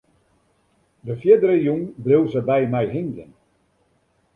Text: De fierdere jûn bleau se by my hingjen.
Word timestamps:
De 1.05 1.13
fierdere 1.21 1.57
jûn 1.65 1.83
bleau 2.03 2.23
se 2.33 2.41
by 2.49 2.61
my 2.73 2.83
hingjen. 2.93 3.31